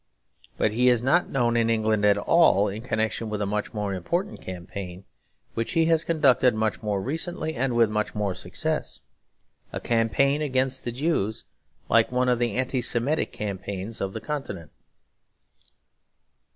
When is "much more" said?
3.45-3.93, 6.55-6.99, 7.87-8.33